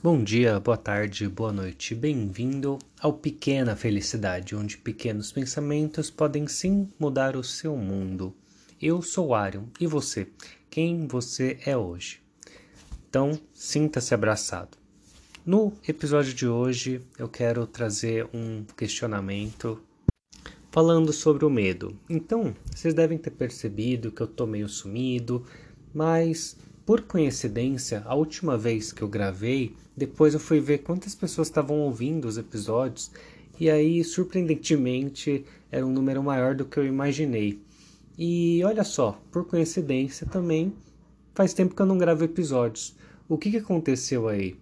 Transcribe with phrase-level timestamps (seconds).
[0.00, 1.92] Bom dia, boa tarde, boa noite.
[1.92, 8.32] Bem-vindo ao Pequena Felicidade, onde pequenos pensamentos podem sim mudar o seu mundo.
[8.80, 10.28] Eu sou Arion e você?
[10.70, 12.20] Quem você é hoje?
[13.08, 14.78] Então, sinta-se abraçado.
[15.44, 19.82] No episódio de hoje, eu quero trazer um questionamento
[20.70, 21.98] falando sobre o medo.
[22.08, 25.44] Então, vocês devem ter percebido que eu tô meio sumido,
[25.92, 26.56] mas
[26.88, 31.80] por coincidência, a última vez que eu gravei, depois eu fui ver quantas pessoas estavam
[31.80, 33.10] ouvindo os episódios,
[33.60, 37.60] e aí, surpreendentemente, era um número maior do que eu imaginei.
[38.16, 40.72] E olha só, por coincidência também,
[41.34, 42.96] faz tempo que eu não gravo episódios.
[43.28, 44.56] O que, que aconteceu aí?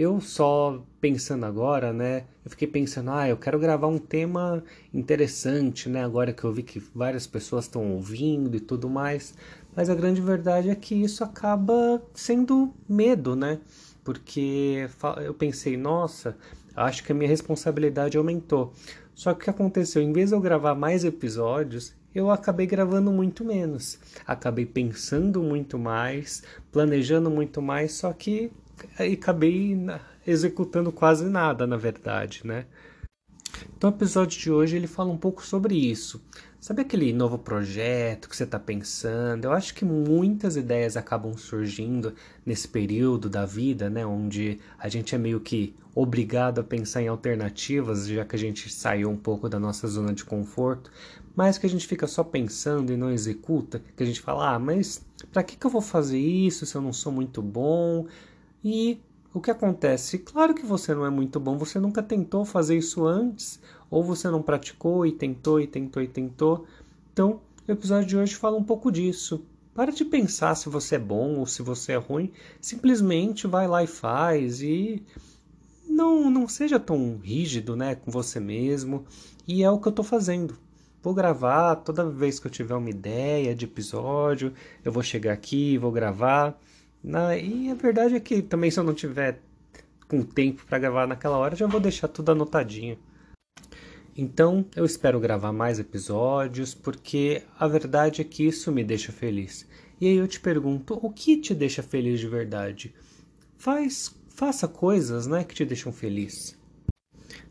[0.00, 2.22] Eu só pensando agora, né?
[2.44, 4.62] Eu fiquei pensando, ah, eu quero gravar um tema
[4.94, 6.04] interessante, né?
[6.04, 9.34] Agora que eu vi que várias pessoas estão ouvindo e tudo mais.
[9.74, 13.58] Mas a grande verdade é que isso acaba sendo medo, né?
[14.04, 16.36] Porque eu pensei, nossa,
[16.76, 18.72] acho que a minha responsabilidade aumentou.
[19.16, 20.00] Só que o que aconteceu?
[20.00, 23.98] Em vez de eu gravar mais episódios, eu acabei gravando muito menos.
[24.24, 28.52] Acabei pensando muito mais, planejando muito mais, só que
[28.98, 29.76] acabei
[30.26, 32.66] executando quase nada, na verdade, né?
[33.76, 36.20] Então o episódio de hoje ele fala um pouco sobre isso.
[36.60, 39.44] Sabe aquele novo projeto que você está pensando?
[39.44, 42.12] Eu acho que muitas ideias acabam surgindo
[42.44, 47.08] nesse período da vida, né, onde a gente é meio que obrigado a pensar em
[47.08, 50.90] alternativas, já que a gente saiu um pouco da nossa zona de conforto,
[51.34, 54.58] mas que a gente fica só pensando e não executa, que a gente fala: "Ah,
[54.58, 58.06] mas para que que eu vou fazer isso se eu não sou muito bom?"
[58.64, 59.00] E
[59.32, 60.18] o que acontece?
[60.18, 64.28] Claro que você não é muito bom, você nunca tentou fazer isso antes, ou você
[64.28, 66.66] não praticou e tentou e tentou e tentou.
[67.12, 69.44] Então, o episódio de hoje fala um pouco disso.
[69.74, 73.84] Para de pensar se você é bom ou se você é ruim, simplesmente vai lá
[73.84, 75.04] e faz e
[75.88, 79.04] não não seja tão rígido, né, com você mesmo.
[79.46, 80.58] E é o que eu estou fazendo.
[81.02, 84.52] Vou gravar toda vez que eu tiver uma ideia de episódio,
[84.84, 86.58] eu vou chegar aqui, vou gravar.
[87.02, 89.40] Na, e a verdade é que também se eu não tiver
[90.08, 92.98] com tempo para gravar naquela hora, já vou deixar tudo anotadinho.
[94.16, 99.64] Então, eu espero gravar mais episódios, porque a verdade é que isso me deixa feliz.
[100.00, 102.92] E aí eu te pergunto, o que te deixa feliz de verdade?
[103.56, 106.58] Faz, faça coisas, né, que te deixam feliz.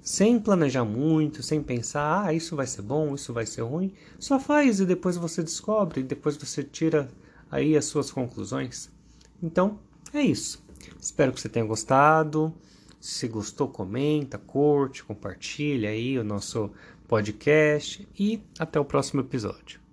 [0.01, 4.39] Sem planejar muito, sem pensar, ah, isso vai ser bom, isso vai ser ruim, só
[4.39, 7.09] faz e depois você descobre, depois você tira
[7.51, 8.89] aí as suas conclusões.
[9.41, 9.79] Então,
[10.13, 10.63] é isso.
[10.99, 12.53] Espero que você tenha gostado.
[12.99, 16.71] Se gostou, comenta, curte, compartilha aí o nosso
[17.07, 19.86] podcast e até o próximo episódio.